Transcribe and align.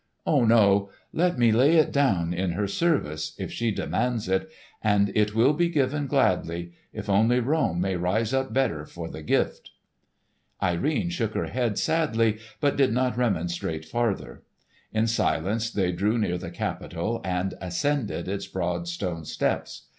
Ah, 0.25 0.43
no! 0.45 0.89
let 1.13 1.37
me 1.37 1.51
lay 1.51 1.75
it 1.75 1.91
down 1.91 2.33
in 2.33 2.53
her 2.53 2.65
service, 2.65 3.33
if 3.37 3.51
she 3.51 3.69
demands 3.69 4.27
it, 4.27 4.49
and 4.83 5.11
it 5.15 5.35
will 5.35 5.53
be 5.53 5.69
given 5.69 6.07
gladly—if 6.07 7.07
only 7.07 7.39
Rome 7.39 7.79
may 7.79 7.95
rise 7.97 8.33
up 8.33 8.51
better 8.51 8.83
for 8.87 9.07
the 9.07 9.21
gift!" 9.21 9.69
Irene 10.59 11.11
shook 11.11 11.35
her 11.35 11.45
head 11.45 11.77
sadly 11.77 12.39
but 12.59 12.75
did 12.77 12.91
not 12.91 13.15
remonstrate 13.15 13.85
farther. 13.85 14.41
In 14.91 15.05
silence 15.05 15.69
they 15.69 15.91
drew 15.91 16.17
near 16.17 16.39
the 16.39 16.49
Capitol 16.49 17.21
and 17.23 17.53
ascended 17.61 18.27
its 18.27 18.47
broad 18.47 18.87
stone 18.87 19.23
steps. 19.23 19.83